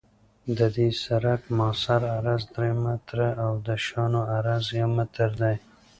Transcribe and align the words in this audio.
د 0.57 0.59
دې 0.75 0.87
سرک 1.03 1.41
مؤثر 1.57 2.01
عرض 2.15 2.43
درې 2.55 2.71
متره 2.83 3.29
او 3.45 3.51
د 3.67 3.69
شانو 3.85 4.21
عرض 4.35 4.65
یو 4.79 4.89
متر 4.97 5.29
دی 5.41 5.55